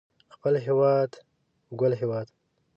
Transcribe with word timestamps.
خپل 0.35 0.53
هيواد 0.65 1.11
ګل 1.79 1.93
هيواد 2.01 2.27